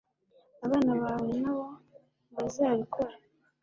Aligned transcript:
abana 0.65 0.93
bawe 1.01 1.31
nabo 1.43 1.67
ntibazabikora 2.25 3.13